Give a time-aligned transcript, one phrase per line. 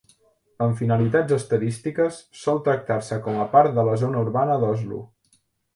[0.67, 5.09] Amb finalitats estadístiques, sol tractar-se com a part de la zona urbana d'Oslo.